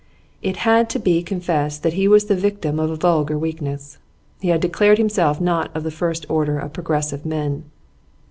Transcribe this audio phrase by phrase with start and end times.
[0.41, 3.99] It had to be confessed that he was the victim of a vulgar weakness.
[4.39, 7.65] He had declared himself not of the first order of progressive men.